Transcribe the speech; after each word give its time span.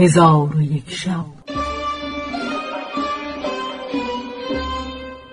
هزار 0.00 0.56
و 0.56 0.62
یک 0.62 0.90
شب. 0.90 1.26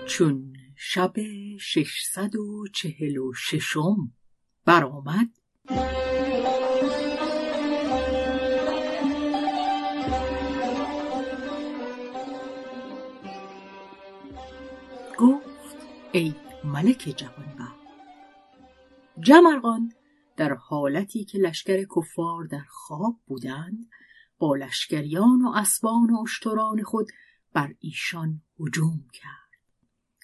چون 0.06 0.52
شب 0.76 1.12
ششصد 1.60 2.36
و 2.36 2.66
چهل 2.74 3.16
و 3.16 3.32
ششم 3.32 4.12
برآمد 4.64 5.28
گفت 15.18 15.76
ای 16.12 16.34
ملک 16.64 17.14
جوانبخت 17.16 17.86
جمرغان 19.20 19.92
در 20.36 20.54
حالتی 20.54 21.24
که 21.24 21.38
لشکر 21.38 21.84
کفار 21.96 22.44
در 22.44 22.64
خواب 22.68 23.16
بودند 23.26 23.86
با 24.38 24.56
لشکریان 24.56 25.42
و 25.42 25.52
اسبان 25.54 26.10
و 26.10 26.22
اشتران 26.22 26.82
خود 26.82 27.06
بر 27.52 27.74
ایشان 27.80 28.42
هجوم 28.60 29.04
کرد. 29.12 29.46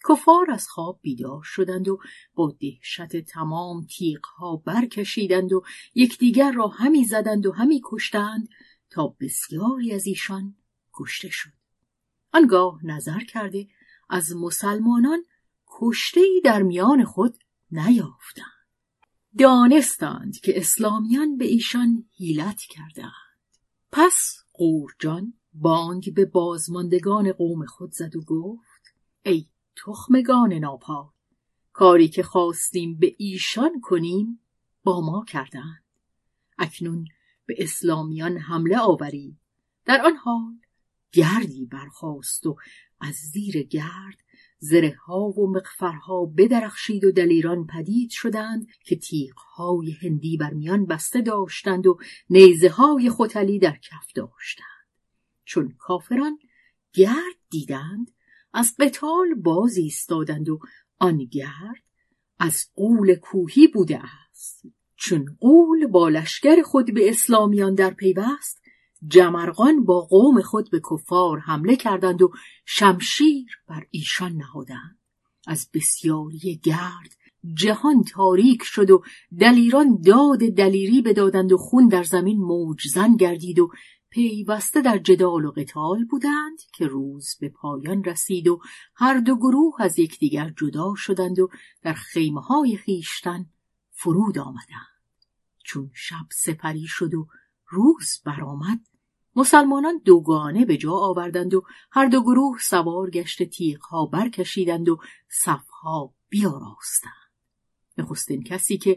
کفار 0.08 0.50
از 0.50 0.68
خواب 0.68 0.98
بیدار 1.02 1.42
شدند 1.42 1.88
و 1.88 1.98
با 2.34 2.56
دهشت 2.60 3.16
تمام 3.16 3.86
تیغها 3.86 4.56
برکشیدند 4.56 5.52
و 5.52 5.62
یکدیگر 5.94 6.52
را 6.52 6.68
همی 6.68 7.04
زدند 7.04 7.46
و 7.46 7.52
همی 7.52 7.80
کشتند 7.84 8.48
تا 8.90 9.16
بسیاری 9.20 9.92
از 9.92 10.06
ایشان 10.06 10.56
کشته 10.94 11.28
شد. 11.30 11.52
آنگاه 12.32 12.86
نظر 12.86 13.20
کرده 13.20 13.68
از 14.10 14.36
مسلمانان 14.36 15.24
کشته 15.66 16.20
ای 16.20 16.40
در 16.44 16.62
میان 16.62 17.04
خود 17.04 17.38
نیافتند. 17.70 18.46
دانستند 19.38 20.40
که 20.40 20.58
اسلامیان 20.58 21.36
به 21.36 21.44
ایشان 21.44 22.04
هیلت 22.16 22.60
کردند 22.60 23.31
پس 23.92 24.44
قورجان 24.52 25.34
بانگ 25.52 26.14
به 26.14 26.24
بازماندگان 26.24 27.32
قوم 27.32 27.66
خود 27.66 27.92
زد 27.92 28.16
و 28.16 28.24
گفت 28.24 28.94
ای 29.22 29.46
تخمگان 29.76 30.52
ناپاک 30.52 31.10
کاری 31.72 32.08
که 32.08 32.22
خواستیم 32.22 32.98
به 32.98 33.14
ایشان 33.18 33.80
کنیم 33.80 34.40
با 34.84 35.00
ما 35.00 35.24
کردند 35.28 35.84
اکنون 36.58 37.08
به 37.46 37.54
اسلامیان 37.58 38.36
حمله 38.36 38.78
آورید 38.78 39.38
در 39.84 40.02
آن 40.04 40.16
حال 40.16 40.58
گردی 41.12 41.66
برخاست 41.66 42.46
و 42.46 42.56
از 43.00 43.14
زیر 43.14 43.62
گرد 43.62 44.21
زره 44.62 44.96
ها 45.06 45.20
و 45.20 45.50
مقفرها 45.50 46.26
بدرخشید 46.26 47.04
و 47.04 47.12
دلیران 47.12 47.66
پدید 47.66 48.10
شدند 48.10 48.66
که 48.84 48.96
تیغهای 48.96 49.96
هندی 50.02 50.36
بر 50.36 50.50
میان 50.50 50.86
بسته 50.86 51.20
داشتند 51.20 51.86
و 51.86 51.98
نیزه 52.30 52.68
های 52.68 53.10
خوتلی 53.10 53.58
در 53.58 53.76
کف 53.76 54.12
داشتند. 54.14 54.66
چون 55.44 55.74
کافران 55.78 56.38
گرد 56.92 57.36
دیدند 57.50 58.10
از 58.52 58.74
قتال 58.78 59.34
باز 59.34 59.76
ایستادند 59.76 60.48
و 60.48 60.58
آن 60.98 61.24
گرد 61.24 61.82
از 62.38 62.66
قول 62.74 63.14
کوهی 63.14 63.66
بوده 63.66 64.00
است. 64.30 64.62
چون 64.96 65.36
قول 65.40 65.86
با 65.86 66.08
لشکر 66.08 66.62
خود 66.62 66.94
به 66.94 67.10
اسلامیان 67.10 67.74
در 67.74 67.90
پیوست 67.90 68.61
جمرغان 69.08 69.84
با 69.84 70.00
قوم 70.00 70.42
خود 70.42 70.70
به 70.70 70.80
کفار 70.90 71.38
حمله 71.38 71.76
کردند 71.76 72.22
و 72.22 72.32
شمشیر 72.66 73.46
بر 73.68 73.86
ایشان 73.90 74.32
نهادند. 74.32 74.98
از 75.46 75.68
بسیاری 75.74 76.60
گرد 76.62 77.16
جهان 77.54 78.04
تاریک 78.04 78.62
شد 78.62 78.90
و 78.90 79.02
دلیران 79.40 80.00
داد 80.00 80.38
دلیری 80.38 81.02
بدادند 81.02 81.52
و 81.52 81.56
خون 81.56 81.88
در 81.88 82.02
زمین 82.02 82.38
موجزن 82.38 83.16
گردید 83.16 83.58
و 83.58 83.70
پیوسته 84.10 84.80
در 84.80 84.98
جدال 84.98 85.44
و 85.44 85.50
قتال 85.50 86.04
بودند 86.04 86.58
که 86.74 86.86
روز 86.86 87.36
به 87.40 87.48
پایان 87.48 88.04
رسید 88.04 88.48
و 88.48 88.60
هر 88.94 89.18
دو 89.18 89.36
گروه 89.36 89.74
از 89.78 89.98
یکدیگر 89.98 90.52
جدا 90.56 90.94
شدند 90.96 91.38
و 91.38 91.48
در 91.82 91.92
خیمه 91.92 92.40
های 92.40 92.76
خیشتن 92.76 93.46
فرود 93.90 94.38
آمدند. 94.38 94.92
چون 95.64 95.90
شب 95.94 96.26
سپری 96.30 96.86
شد 96.86 97.14
و 97.14 97.26
روز 97.68 98.20
برآمد 98.24 98.80
مسلمانان 99.36 100.00
دوگانه 100.04 100.64
به 100.64 100.76
جا 100.76 100.92
آوردند 100.92 101.54
و 101.54 101.62
هر 101.90 102.06
دو 102.06 102.22
گروه 102.22 102.58
سوار 102.60 103.10
گشت 103.10 103.42
تیغها 103.42 104.06
برکشیدند 104.06 104.88
و 104.88 104.98
صفها 105.28 106.14
بیاراستند. 106.28 107.22
نخستین 107.98 108.42
کسی 108.42 108.78
که 108.78 108.96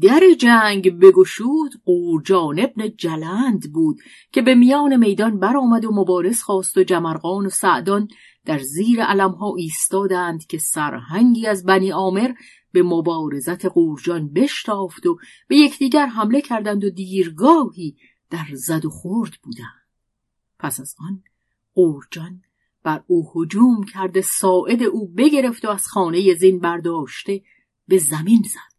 در 0.00 0.20
جنگ 0.38 0.98
بگشود 0.98 1.72
قورجان 1.84 2.60
ابن 2.60 2.88
جلند 2.96 3.72
بود 3.72 3.98
که 4.32 4.42
به 4.42 4.54
میان 4.54 4.96
میدان 4.96 5.38
برآمد 5.38 5.84
و 5.84 5.92
مبارز 5.92 6.42
خواست 6.42 6.76
و 6.76 6.82
جمرقان 6.82 7.46
و 7.46 7.50
سعدان 7.50 8.08
در 8.44 8.58
زیر 8.58 9.02
علمها 9.02 9.54
ایستادند 9.56 10.46
که 10.46 10.58
سرهنگی 10.58 11.46
از 11.46 11.64
بنی 11.64 11.90
عامر 11.90 12.32
به 12.72 12.82
مبارزت 12.82 13.66
قورجان 13.66 14.32
بشتافت 14.32 15.06
و 15.06 15.18
به 15.48 15.56
یکدیگر 15.56 16.06
حمله 16.06 16.40
کردند 16.40 16.84
و 16.84 16.90
دیرگاهی 16.90 17.96
در 18.32 18.54
زد 18.54 18.84
و 18.84 18.90
خورد 18.90 19.32
بودند 19.42 19.86
پس 20.58 20.80
از 20.80 20.94
آن 20.98 21.22
قورجان 21.74 22.42
بر 22.82 23.04
او 23.06 23.32
هجوم 23.34 23.84
کرده 23.84 24.20
ساعد 24.20 24.82
او 24.82 25.08
بگرفت 25.08 25.64
و 25.64 25.68
از 25.68 25.86
خانه 25.86 26.34
زین 26.34 26.58
برداشته 26.58 27.42
به 27.88 27.98
زمین 27.98 28.42
زد. 28.42 28.72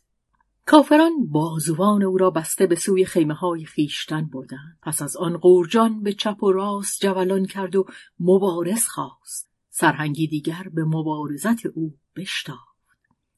کافران 0.66 1.12
بازوان 1.26 2.04
او 2.04 2.18
را 2.18 2.30
بسته 2.30 2.68
به 2.68 2.76
سوی 2.76 3.06
خیمه 3.06 3.34
های 3.34 3.66
خیشتن 3.66 4.26
بردند. 4.26 4.78
پس 4.82 5.02
از 5.02 5.18
آن 5.18 5.38
قورجان 5.38 6.04
به 6.04 6.14
چپ 6.14 6.44
و 6.44 6.52
راست 6.52 7.02
جولان 7.02 7.46
کرد 7.46 7.76
و 7.76 7.86
مبارز 8.20 8.86
خواست. 8.88 9.50
سرهنگی 9.70 10.28
دیگر 10.28 10.68
به 10.74 10.84
مبارزت 10.84 11.66
او 11.66 11.98
بشتافت. 12.16 12.64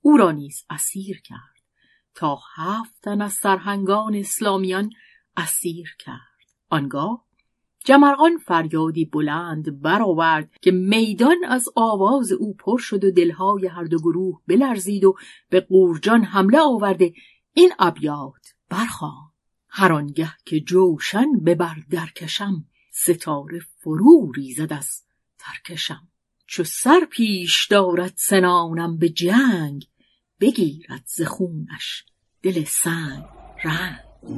او 0.01 0.17
را 0.17 0.31
نیز 0.31 0.65
اسیر 0.69 1.21
کرد. 1.21 1.55
تا 2.15 2.39
هفتن 2.55 3.21
از 3.21 3.33
سرهنگان 3.33 4.15
اسلامیان 4.15 4.89
اسیر 5.37 5.95
کرد. 5.99 6.19
آنگاه 6.69 7.25
جمرغان 7.85 8.37
فریادی 8.37 9.05
بلند 9.05 9.81
برآورد 9.81 10.49
که 10.61 10.71
میدان 10.71 11.37
از 11.47 11.69
آواز 11.75 12.31
او 12.31 12.53
پر 12.53 12.77
شد 12.77 13.03
و 13.03 13.11
دلهای 13.11 13.67
هر 13.67 13.83
دو 13.83 13.97
گروه 13.97 14.41
بلرزید 14.47 15.03
و 15.03 15.15
به 15.49 15.59
قورجان 15.59 16.23
حمله 16.23 16.59
آورده. 16.59 17.13
این 17.53 17.71
ابیات 17.79 18.53
برخوان. 18.69 19.31
هر 19.69 19.93
آنگه 19.93 20.31
که 20.45 20.59
جوشن 20.59 21.31
ببر 21.45 21.75
درکشم 21.89 22.65
ستاره 22.91 23.59
فرو 23.77 24.31
ریزد 24.31 24.73
از 24.73 25.03
ترکشم 25.39 26.07
چو 26.47 26.63
سر 26.63 27.07
پیش 27.11 27.67
دارد 27.67 28.13
سنانم 28.15 28.97
به 28.97 29.09
جنگ 29.09 29.87
بگیرد 30.39 31.03
ز 31.05 31.21
خونش 31.21 32.05
دل 32.41 32.63
سنگ 32.63 33.23
رنگ. 33.63 34.14
چون 34.25 34.33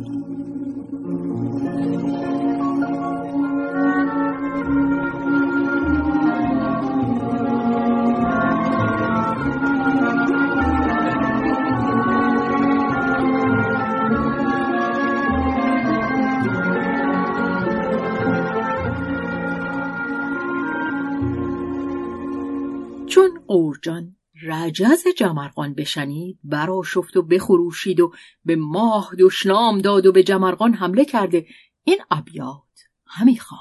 قورجان 23.48 24.17
رجز 24.44 25.04
جمرقان 25.18 25.74
بشنید 25.74 26.40
شفت 26.86 27.18
و 27.18 27.22
بخروشید 27.22 28.00
و 28.00 28.14
به 28.46 28.56
ماه 28.56 29.12
دشنام 29.20 29.82
داد 29.82 30.06
و 30.06 30.12
به 30.12 30.24
جمرقان 30.24 30.74
حمله 30.74 31.06
کرده 31.06 31.46
این 31.84 32.00
ابیات 32.12 32.64
همی 33.06 33.38
خوان 33.38 33.60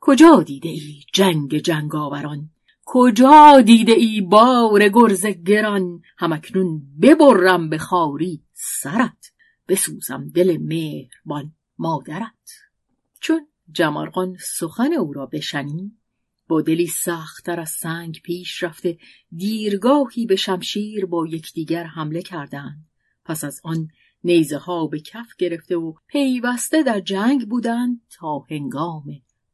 کجا 0.00 0.42
دیده 0.42 0.68
ای 0.68 1.02
جنگ 1.12 1.58
جنگاوران؟ 1.58 2.50
کجا 2.84 3.60
دیده 3.60 3.92
ای 3.92 4.20
بار 4.20 4.88
گرز 4.88 5.26
گران؟ 5.26 6.02
همکنون 6.18 6.82
ببرم 7.02 7.68
به 7.68 7.78
خاری 7.78 8.42
سرت. 8.52 9.32
بسوزم 9.68 10.28
دل 10.34 10.56
مهربان 10.60 11.52
مادرت. 11.78 12.50
چون 13.20 13.46
جمرقان 13.72 14.36
سخن 14.40 14.92
او 14.92 15.12
را 15.12 15.26
بشنید 15.26 15.97
با 16.48 16.60
دلی 16.60 16.86
سختتر 16.86 17.60
از 17.60 17.70
سنگ 17.70 18.20
پیش 18.24 18.62
رفته 18.62 18.98
دیرگاهی 19.36 20.26
به 20.26 20.36
شمشیر 20.36 21.06
با 21.06 21.26
یکدیگر 21.26 21.84
حمله 21.84 22.22
کردند. 22.22 22.86
پس 23.24 23.44
از 23.44 23.60
آن 23.64 23.88
نیزه 24.24 24.58
ها 24.58 24.86
به 24.86 25.00
کف 25.00 25.36
گرفته 25.38 25.76
و 25.76 25.92
پیوسته 26.06 26.82
در 26.82 27.00
جنگ 27.00 27.48
بودند 27.48 28.00
تا 28.18 28.46
هنگام 28.50 29.04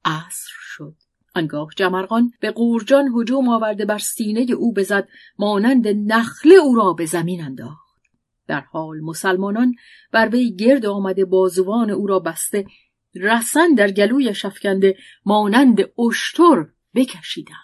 عصر 0.04 0.50
شد. 0.60 0.94
آنگاه 1.34 1.68
جمرقان 1.76 2.32
به 2.40 2.50
قورجان 2.50 3.12
هجوم 3.16 3.48
آورده 3.48 3.84
بر 3.84 3.98
سینه 3.98 4.52
او 4.52 4.72
بزد 4.72 5.08
مانند 5.38 5.88
نخله 5.88 6.54
او 6.54 6.74
را 6.74 6.92
به 6.92 7.06
زمین 7.06 7.44
انداخت. 7.44 7.84
در 8.46 8.60
حال 8.60 9.00
مسلمانان 9.00 9.74
بر 10.12 10.28
وی 10.28 10.56
گرد 10.56 10.86
آمده 10.86 11.24
بازوان 11.24 11.90
او 11.90 12.06
را 12.06 12.18
بسته 12.18 12.66
رسن 13.14 13.74
در 13.74 13.90
گلوی 13.90 14.34
شفکنده 14.34 14.96
مانند 15.24 15.78
اشتر 15.98 16.66
بکشیدند. 16.94 17.58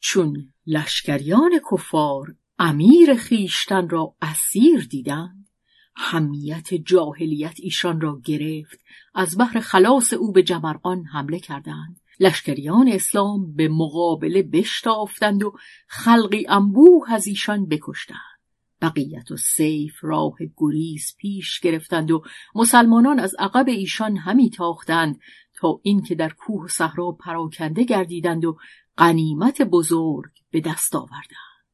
چون 0.00 0.52
لشکریان 0.66 1.50
کفار 1.72 2.34
امیر 2.58 3.14
خیشتن 3.14 3.88
را 3.88 4.14
اسیر 4.22 4.86
دیدند 4.90 5.48
همیت 5.96 6.74
جاهلیت 6.74 7.56
ایشان 7.56 8.00
را 8.00 8.20
گرفت 8.24 8.80
از 9.14 9.38
بحر 9.38 9.60
خلاص 9.60 10.12
او 10.12 10.32
به 10.32 10.42
جمرقان 10.42 11.04
حمله 11.04 11.38
کردند. 11.38 12.00
لشکریان 12.20 12.88
اسلام 12.88 13.54
به 13.54 13.68
مقابله 13.68 14.42
بشتافتند 14.42 15.42
و 15.42 15.52
خلقی 15.86 16.46
انبوه 16.48 17.12
از 17.12 17.26
ایشان 17.26 17.66
بکشتند. 17.66 18.38
بقیت 18.82 19.30
و 19.30 19.36
سیف 19.36 19.94
راه 20.00 20.36
گریز 20.56 21.14
پیش 21.18 21.60
گرفتند 21.60 22.10
و 22.10 22.22
مسلمانان 22.54 23.18
از 23.18 23.34
عقب 23.38 23.68
ایشان 23.68 24.16
همی 24.16 24.50
تاختند. 24.50 25.20
تا 25.60 25.80
اینکه 25.82 26.14
در 26.14 26.28
کوه 26.28 26.64
و 26.64 26.68
صحرا 26.68 27.12
پراکنده 27.12 27.84
گردیدند 27.84 28.44
و 28.44 28.58
غنیمت 28.98 29.62
بزرگ 29.62 30.30
به 30.50 30.60
دست 30.60 30.96
آوردند. 30.96 31.64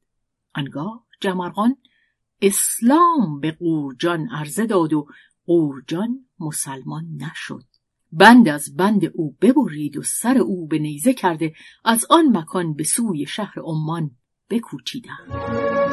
آنگاه 0.55 1.07
جمرغان 1.21 1.77
اسلام 2.43 3.41
به 3.41 3.53
قورجان 3.53 4.29
عرضه 4.29 4.67
داد 4.67 4.93
و 4.93 5.07
قورجان 5.47 6.27
مسلمان 6.39 7.05
نشد. 7.17 7.65
بند 8.13 8.49
از 8.49 8.77
بند 8.77 9.05
او 9.15 9.37
ببرید 9.41 9.97
و 9.97 10.03
سر 10.03 10.39
او 10.39 10.67
به 10.67 10.79
نیزه 10.79 11.15
کرده 11.15 11.55
از 11.85 12.07
آن 12.11 12.37
مکان 12.37 12.75
به 12.75 12.85
سوی 12.85 13.27
شهر 13.27 13.55
عمان 13.65 14.11
بکوچیدند. 14.51 15.84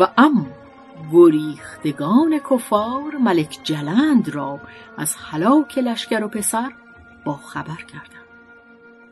و 0.00 0.12
اما 0.16 0.46
گریختگان 1.12 2.38
کفار 2.50 3.16
ملک 3.16 3.60
جلند 3.64 4.28
را 4.28 4.60
از 4.96 5.14
هلاک 5.16 5.78
لشکر 5.78 6.24
و 6.24 6.28
پسر 6.28 6.72
با 7.26 7.36
خبر 7.36 7.76
کردند. 7.76 8.28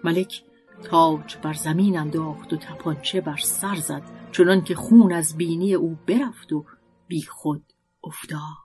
ملک 0.05 0.43
تاج 0.85 1.37
بر 1.43 1.53
زمین 1.53 1.99
انداخت 1.99 2.53
و 2.53 2.57
تپانچه 2.57 3.21
بر 3.21 3.37
سر 3.37 3.75
زد 3.75 4.03
چنان 4.33 4.65
که 4.65 4.75
خون 4.75 5.13
از 5.13 5.37
بینی 5.37 5.75
او 5.75 5.99
برفت 6.07 6.53
و 6.53 6.65
بی 7.09 7.23
خود 7.23 7.65
افتاد. 8.05 8.63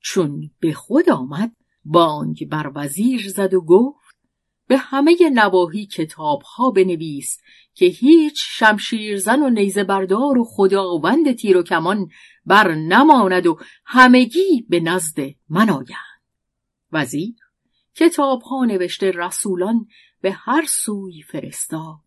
چون 0.00 0.50
به 0.60 0.72
خود 0.72 1.10
آمد 1.10 1.52
بانگ 1.84 2.48
بر 2.48 2.72
وزیر 2.74 3.28
زد 3.28 3.54
و 3.54 3.60
گفت 3.60 4.16
به 4.66 4.76
همه 4.76 5.16
نواحی 5.34 5.86
کتاب 5.86 6.42
ها 6.42 6.70
بنویس 6.70 7.38
که 7.80 7.86
هیچ 7.86 8.42
شمشیرزن 8.46 9.42
و 9.42 9.50
نیزه 9.50 9.84
بردار 9.84 10.38
و 10.38 10.44
خداوند 10.44 11.32
تیر 11.32 11.56
و 11.56 11.62
کمان 11.62 12.08
بر 12.46 12.74
نماند 12.74 13.46
و 13.46 13.58
همگی 13.84 14.66
به 14.68 14.80
نزد 14.80 15.18
من 15.48 15.70
آیند. 15.70 16.20
وزیر 16.92 17.34
کتاب 17.94 18.42
ها 18.42 18.64
نوشته 18.64 19.10
رسولان 19.10 19.86
به 20.20 20.32
هر 20.32 20.64
سوی 20.68 21.22
فرستاد. 21.22 22.00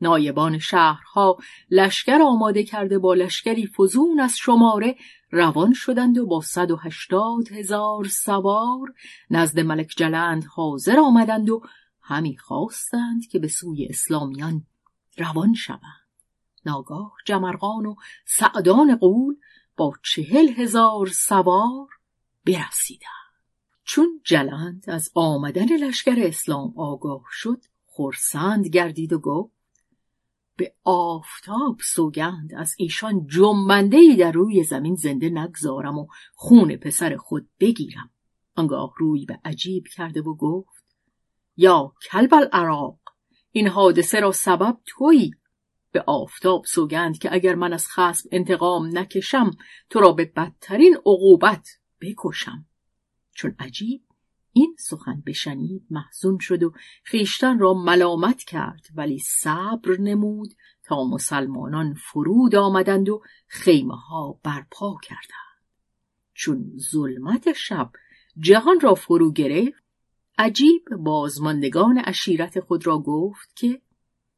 نایبان 0.00 0.58
شهرها 0.58 1.38
لشکر 1.70 2.22
آماده 2.22 2.62
کرده 2.62 2.98
با 2.98 3.14
لشکری 3.14 3.66
فزون 3.66 4.20
از 4.20 4.36
شماره 4.36 4.96
روان 5.30 5.72
شدند 5.72 6.18
و 6.18 6.26
با 6.26 6.40
صد 6.40 6.70
و 6.70 6.76
هشتاد 6.76 7.52
هزار 7.52 8.04
سوار 8.04 8.94
نزد 9.30 9.60
ملک 9.60 9.94
جلند 9.96 10.44
حاضر 10.44 10.98
آمدند 10.98 11.50
و 11.50 11.62
همی 12.02 12.36
خواستند 12.36 13.26
که 13.30 13.38
به 13.38 13.48
سوی 13.48 13.86
اسلامیان 13.86 14.66
روان 15.18 15.54
شوند. 15.54 16.06
ناگاه 16.66 17.12
جمرغان 17.24 17.86
و 17.86 17.94
سعدان 18.26 18.96
قول 18.96 19.36
با 19.76 19.92
چهل 20.04 20.48
هزار 20.48 21.06
سوار 21.06 21.88
برسیدند. 22.46 23.10
چون 23.84 24.20
جلند 24.24 24.84
از 24.88 25.10
آمدن 25.14 25.76
لشکر 25.76 26.16
اسلام 26.18 26.72
آگاه 26.76 27.22
شد 27.30 27.64
خرسند 27.86 28.66
گردید 28.66 29.12
و 29.12 29.18
گفت 29.18 29.56
به 30.56 30.74
آفتاب 30.84 31.80
سوگند 31.84 32.54
از 32.54 32.74
ایشان 32.78 33.26
جنبنده 33.26 33.96
ای 33.96 34.16
در 34.16 34.32
روی 34.32 34.64
زمین 34.64 34.94
زنده 34.94 35.28
نگذارم 35.28 35.98
و 35.98 36.06
خون 36.34 36.76
پسر 36.76 37.16
خود 37.16 37.48
بگیرم. 37.60 38.10
آنگاه 38.56 38.94
روی 38.96 39.24
به 39.24 39.40
عجیب 39.44 39.84
کرده 39.94 40.22
و 40.22 40.34
گفت 40.34 40.84
یا 41.56 41.92
کلب 42.10 42.34
العراق 42.34 42.98
این 43.56 43.68
حادثه 43.68 44.20
را 44.20 44.32
سبب 44.32 44.78
تویی؟ 44.86 45.30
به 45.92 46.04
آفتاب 46.06 46.64
سوگند 46.64 47.18
که 47.18 47.34
اگر 47.34 47.54
من 47.54 47.72
از 47.72 47.88
خسب 47.88 48.28
انتقام 48.32 48.98
نکشم 48.98 49.50
تو 49.90 50.00
را 50.00 50.12
به 50.12 50.24
بدترین 50.24 50.96
عقوبت 50.96 51.68
بکشم. 52.00 52.66
چون 53.34 53.56
عجیب 53.58 54.02
این 54.52 54.76
سخن 54.78 55.22
بشنید 55.26 55.86
محزون 55.90 56.38
شد 56.38 56.62
و 56.62 56.72
خیشتن 57.04 57.58
را 57.58 57.74
ملامت 57.74 58.42
کرد 58.42 58.86
ولی 58.94 59.18
صبر 59.18 59.96
نمود 60.00 60.54
تا 60.84 61.04
مسلمانان 61.04 61.94
فرود 61.94 62.54
آمدند 62.54 63.08
و 63.08 63.22
خیمه 63.46 63.96
ها 63.96 64.40
برپا 64.42 64.96
کردند. 65.02 65.62
چون 66.34 66.72
ظلمت 66.92 67.52
شب 67.52 67.90
جهان 68.38 68.80
را 68.80 68.94
فرو 68.94 69.32
گرفت 69.32 69.85
عجیب 70.38 70.88
بازماندگان 70.98 72.02
اشیرت 72.04 72.60
خود 72.60 72.86
را 72.86 72.98
گفت 72.98 73.56
که 73.56 73.80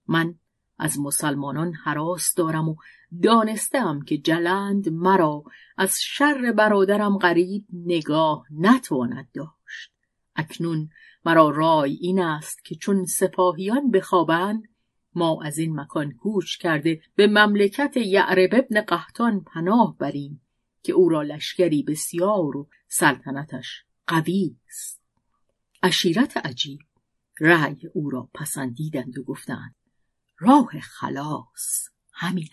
من 0.07 0.35
از 0.79 1.01
مسلمانان 1.01 1.73
حراس 1.73 2.35
دارم 2.35 2.69
و 2.69 2.77
دانستم 3.23 4.01
که 4.01 4.19
جلند 4.19 4.89
مرا 4.89 5.45
از 5.77 6.03
شر 6.03 6.53
برادرم 6.53 7.19
غریب 7.19 7.65
نگاه 7.73 8.47
نتواند 8.51 9.29
داشت. 9.35 9.93
اکنون 10.37 10.91
مرا 11.25 11.51
رای 11.51 11.93
این 12.01 12.21
است 12.21 12.65
که 12.65 12.75
چون 12.75 13.05
سپاهیان 13.05 13.91
بخوابند 13.91 14.69
ما 15.15 15.43
از 15.43 15.59
این 15.59 15.81
مکان 15.81 16.13
کوچ 16.13 16.57
کرده 16.57 17.01
به 17.15 17.27
مملکت 17.27 17.97
یعرب 17.97 18.51
ابن 18.53 18.81
قهتان 18.81 19.41
پناه 19.41 19.97
بریم 19.99 20.41
که 20.83 20.93
او 20.93 21.09
را 21.09 21.23
لشکری 21.23 21.83
بسیار 21.83 22.57
و 22.57 22.69
سلطنتش 22.89 23.85
قوی 24.07 24.57
است. 24.69 24.98
اشیرت 25.83 26.37
عجیب. 26.37 26.81
رأی 27.41 27.87
او 27.95 28.11
را 28.11 28.31
پسندیدند 28.35 29.19
و 29.19 29.23
گفتند 29.23 29.75
راه 30.39 30.81
خلاص 30.81 31.89
همین 32.13 32.49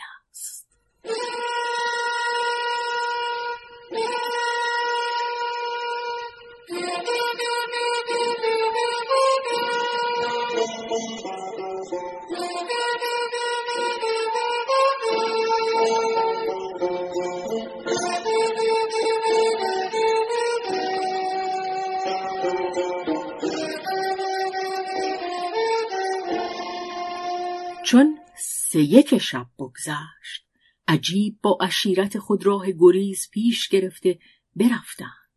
سه 28.76 28.82
یک 28.82 29.18
شب 29.18 29.48
بگذشت. 29.60 30.46
عجیب 30.88 31.40
با 31.42 31.58
اشیرت 31.62 32.20
خود 32.20 32.46
راه 32.46 32.72
گریز 32.72 33.30
پیش 33.32 33.70
گرفته 33.70 34.20
برفتند. 34.56 35.30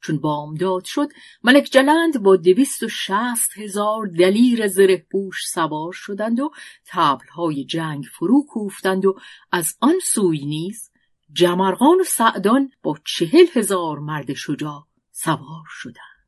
چون 0.00 0.18
بامداد 0.18 0.84
شد 0.84 1.08
ملک 1.42 1.64
جلند 1.64 2.22
با 2.22 2.36
دویست 2.36 2.82
و 2.82 2.88
شست 2.88 3.58
هزار 3.58 4.06
دلیر 4.06 4.68
زره 4.68 5.06
پوش 5.12 5.46
سوار 5.46 5.92
شدند 5.92 6.40
و 6.40 6.50
تبلهای 6.86 7.64
جنگ 7.64 8.04
فرو 8.18 8.44
کوفتند 8.48 9.06
و 9.06 9.18
از 9.52 9.76
آن 9.80 9.98
سوی 10.04 10.44
نیز 10.44 10.90
جمرغان 11.32 12.00
و 12.00 12.04
سعدان 12.04 12.70
با 12.82 12.98
چهل 13.04 13.46
هزار 13.54 13.98
مرد 13.98 14.32
شجاع 14.34 14.86
سوار 15.10 15.64
شدند. 15.68 16.26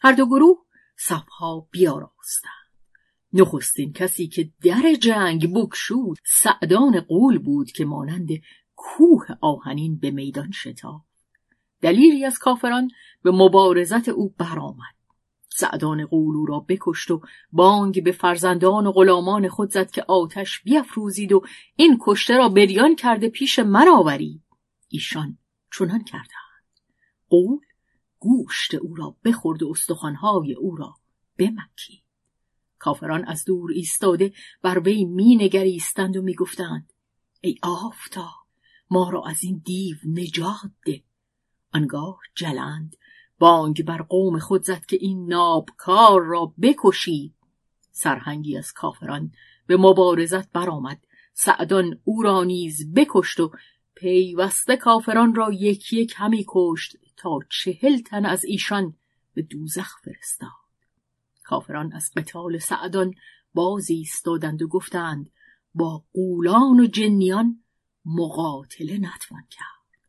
هر 0.00 0.12
دو 0.12 0.26
گروه 0.26 0.58
صفها 0.96 1.68
بیاراستند. 1.70 2.61
نخستین 3.32 3.92
کسی 3.92 4.26
که 4.26 4.50
در 4.64 4.94
جنگ 5.00 5.54
بکشود 5.54 6.18
سعدان 6.24 7.00
قول 7.00 7.38
بود 7.38 7.70
که 7.70 7.84
مانند 7.84 8.28
کوه 8.76 9.26
آهنین 9.40 9.98
به 9.98 10.10
میدان 10.10 10.50
شتا 10.50 11.04
دلیری 11.82 12.24
از 12.24 12.38
کافران 12.38 12.90
به 13.22 13.30
مبارزت 13.30 14.08
او 14.08 14.34
برآمد. 14.38 14.94
سعدان 15.48 16.06
قول 16.06 16.36
او 16.36 16.46
را 16.46 16.60
بکشت 16.60 17.10
و 17.10 17.20
بانگ 17.52 18.04
به 18.04 18.12
فرزندان 18.12 18.86
و 18.86 18.92
غلامان 18.92 19.48
خود 19.48 19.70
زد 19.70 19.90
که 19.90 20.04
آتش 20.08 20.62
بیافروزید 20.62 21.32
و 21.32 21.42
این 21.76 21.98
کشته 22.00 22.36
را 22.36 22.48
بریان 22.48 22.96
کرده 22.96 23.28
پیش 23.28 23.58
من 23.58 23.88
آورید. 23.88 24.42
ایشان 24.88 25.38
چنان 25.78 26.04
کردند. 26.04 26.62
قول 27.28 27.58
گوشت 28.18 28.74
او 28.74 28.94
را 28.94 29.16
بخورد 29.24 29.62
و 29.62 29.70
استخوانهای 29.70 30.54
او 30.54 30.76
را 30.76 30.94
بمکید. 31.38 32.01
کافران 32.82 33.24
از 33.24 33.44
دور 33.44 33.70
ایستاده 33.74 34.32
بر 34.62 34.78
وی 34.78 35.04
مینگریستند 35.04 36.16
و 36.16 36.22
می‌گفتند 36.22 36.92
ای 37.40 37.56
آفتاب 37.62 38.46
ما 38.90 39.10
را 39.10 39.22
از 39.26 39.44
این 39.44 39.62
دیو 39.64 39.96
نجات 40.04 40.70
ده. 40.86 41.02
آنگاه 41.74 42.18
جلند 42.34 42.96
بانگ 43.38 43.84
بر 43.84 44.02
قوم 44.02 44.38
خود 44.38 44.62
زد 44.64 44.86
که 44.86 44.98
این 45.00 45.26
نابکار 45.26 46.22
را 46.22 46.54
بکشید. 46.62 47.34
سرهنگی 47.90 48.58
از 48.58 48.72
کافران 48.72 49.32
به 49.66 49.76
مبارزت 49.76 50.52
برآمد. 50.52 51.04
سعدان 51.32 52.00
او 52.04 52.22
را 52.22 52.44
نیز 52.44 52.94
بکشت 52.94 53.40
و 53.40 53.50
پیوسته 53.94 54.76
کافران 54.76 55.34
را 55.34 55.52
یکی 55.52 55.96
یک 55.96 56.14
همی 56.16 56.44
کشت 56.48 56.96
تا 57.16 57.38
چهل 57.50 57.98
تن 57.98 58.26
از 58.26 58.44
ایشان 58.44 58.94
به 59.34 59.42
دوزخ 59.42 59.98
فرستاد. 60.04 60.61
کافران 61.52 61.92
از 61.92 62.10
قتال 62.16 62.58
سعدان 62.58 63.14
بازی 63.54 63.94
ایستادند 63.94 64.62
و 64.62 64.68
گفتند 64.68 65.30
با 65.74 66.04
قولان 66.12 66.80
و 66.80 66.86
جنیان 66.86 67.64
مقاتله 68.04 68.98
نتوان 68.98 69.42
کرد. 69.50 70.00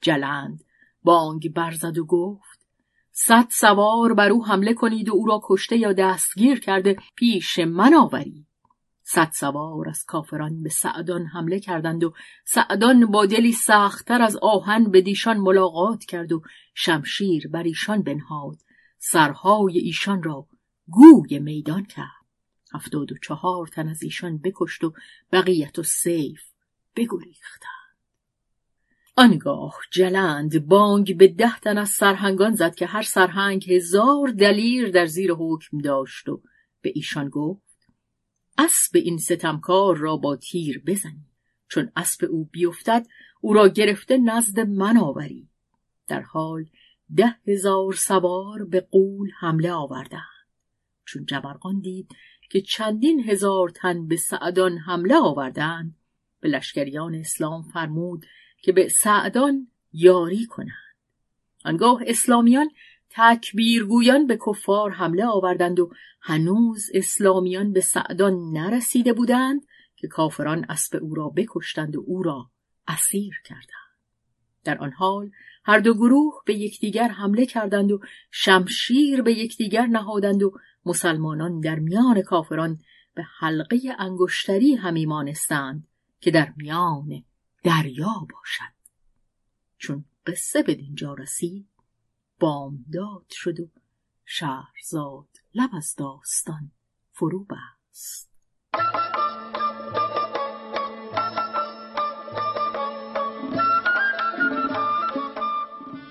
جلند 0.00 0.64
بانگ 1.02 1.52
برزد 1.52 1.98
و 1.98 2.06
گفت 2.06 2.66
صد 3.12 3.46
سوار 3.50 4.14
بر 4.14 4.30
او 4.30 4.46
حمله 4.46 4.74
کنید 4.74 5.08
و 5.08 5.12
او 5.12 5.26
را 5.26 5.40
کشته 5.44 5.76
یا 5.76 5.92
دستگیر 5.92 6.60
کرده 6.60 6.96
پیش 7.16 7.58
من 7.58 7.94
آورید. 7.94 8.46
صد 9.02 9.30
سوار 9.34 9.88
از 9.88 10.04
کافران 10.04 10.62
به 10.62 10.68
سعدان 10.68 11.26
حمله 11.26 11.60
کردند 11.60 12.04
و 12.04 12.12
سعدان 12.44 13.06
با 13.06 13.26
دلی 13.26 13.52
سختتر 13.52 14.22
از 14.22 14.36
آهن 14.42 14.90
به 14.90 15.00
دیشان 15.00 15.36
ملاقات 15.36 16.04
کرد 16.04 16.32
و 16.32 16.42
شمشیر 16.74 17.48
بر 17.48 17.62
ایشان 17.62 18.02
بنهاد. 18.02 18.56
سرهای 18.98 19.78
ایشان 19.78 20.22
را 20.22 20.46
گوی 20.90 21.38
میدان 21.38 21.84
کرد. 21.84 22.20
هفتاد 22.72 23.12
و 23.12 23.16
چهار 23.22 23.66
تن 23.66 23.88
از 23.88 24.02
ایشان 24.02 24.38
بکشت 24.38 24.84
و 24.84 24.92
بقیت 25.32 25.78
و 25.78 25.82
سیف 25.82 26.42
بگریختند. 26.96 27.70
آنگاه 29.16 29.74
جلند 29.92 30.66
بانگ 30.66 31.16
به 31.16 31.28
ده 31.28 31.58
تن 31.58 31.78
از 31.78 31.88
سرهنگان 31.88 32.54
زد 32.54 32.74
که 32.74 32.86
هر 32.86 33.02
سرهنگ 33.02 33.72
هزار 33.72 34.28
دلیر 34.28 34.90
در 34.90 35.06
زیر 35.06 35.32
حکم 35.32 35.78
داشت 35.78 36.28
و 36.28 36.42
به 36.82 36.92
ایشان 36.94 37.28
گفت 37.28 37.70
اسب 38.58 38.96
این 38.96 39.18
ستمکار 39.18 39.96
را 39.96 40.16
با 40.16 40.36
تیر 40.36 40.82
بزنی. 40.86 41.26
چون 41.68 41.92
اسب 41.96 42.24
او 42.30 42.44
بیفتد 42.44 43.06
او 43.40 43.52
را 43.52 43.68
گرفته 43.68 44.18
نزد 44.18 44.60
من 44.60 44.96
آوری. 44.96 45.48
در 46.08 46.20
حال 46.20 46.64
ده 47.16 47.36
هزار 47.46 47.92
سوار 47.92 48.64
به 48.64 48.80
قول 48.80 49.30
حمله 49.40 49.72
آوردند. 49.72 50.39
چون 51.10 51.24
جبرقان 51.24 51.80
دید 51.80 52.08
که 52.50 52.60
چندین 52.60 53.24
هزار 53.30 53.68
تن 53.68 54.08
به 54.08 54.16
سعدان 54.16 54.78
حمله 54.78 55.16
آوردند 55.16 55.96
به 56.40 56.48
لشکریان 56.48 57.14
اسلام 57.14 57.62
فرمود 57.62 58.26
که 58.62 58.72
به 58.72 58.88
سعدان 58.88 59.68
یاری 59.92 60.46
کنند. 60.46 60.96
آنگاه 61.64 62.02
اسلامیان 62.06 62.70
تکبیرگویان 63.10 64.26
به 64.26 64.38
کفار 64.46 64.90
حمله 64.90 65.26
آوردند 65.26 65.80
و 65.80 65.90
هنوز 66.20 66.90
اسلامیان 66.94 67.72
به 67.72 67.80
سعدان 67.80 68.52
نرسیده 68.52 69.12
بودند 69.12 69.66
که 69.96 70.08
کافران 70.08 70.66
اسب 70.68 70.98
او 71.02 71.14
را 71.14 71.28
بکشتند 71.28 71.96
و 71.96 72.04
او 72.06 72.22
را 72.22 72.50
اسیر 72.88 73.34
کردند. 73.44 73.90
در 74.64 74.78
آن 74.78 74.92
حال 74.92 75.30
هر 75.64 75.78
دو 75.78 75.94
گروه 75.94 76.42
به 76.46 76.54
یکدیگر 76.54 77.08
حمله 77.08 77.46
کردند 77.46 77.92
و 77.92 78.00
شمشیر 78.30 79.22
به 79.22 79.32
یکدیگر 79.32 79.86
نهادند 79.86 80.42
و 80.42 80.52
مسلمانان 80.86 81.60
در 81.60 81.78
میان 81.78 82.22
کافران 82.22 82.78
به 83.14 83.22
حلقه 83.38 83.80
انگشتری 83.98 84.74
همی 84.74 85.06
مانستند 85.06 85.86
که 86.20 86.30
در 86.30 86.52
میان 86.56 87.24
دریا 87.64 88.26
باشد. 88.32 88.74
چون 89.78 90.04
قصه 90.26 90.62
به 90.62 90.74
دینجا 90.74 91.14
رسید 91.14 91.68
بامداد 92.40 93.26
شد 93.30 93.60
و 93.60 93.68
شهرزاد 94.24 95.28
لب 95.54 95.70
از 95.72 95.94
داستان 95.98 96.70
فرو 97.12 97.44
بست. 97.44 98.30